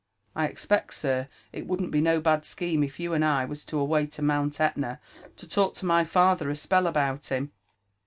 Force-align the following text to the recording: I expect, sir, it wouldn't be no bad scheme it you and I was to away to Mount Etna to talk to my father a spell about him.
I 0.35 0.47
expect, 0.47 0.95
sir, 0.95 1.27
it 1.53 1.67
wouldn't 1.67 1.91
be 1.91 2.01
no 2.01 2.19
bad 2.19 2.43
scheme 2.43 2.83
it 2.83 2.97
you 2.97 3.13
and 3.13 3.23
I 3.23 3.45
was 3.45 3.63
to 3.65 3.77
away 3.77 4.07
to 4.07 4.23
Mount 4.23 4.59
Etna 4.59 4.99
to 5.37 5.47
talk 5.47 5.75
to 5.75 5.85
my 5.85 6.05
father 6.05 6.49
a 6.49 6.55
spell 6.55 6.87
about 6.87 7.27
him. 7.27 7.51